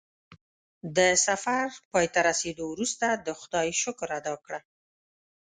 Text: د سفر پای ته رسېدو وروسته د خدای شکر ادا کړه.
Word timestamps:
د 0.97 0.99
سفر 1.25 1.65
پای 1.91 2.07
ته 2.13 2.19
رسېدو 2.29 2.63
وروسته 2.69 3.05
د 3.25 3.27
خدای 3.39 3.67
شکر 3.81 4.09
ادا 4.19 4.35
کړه. 4.45 4.59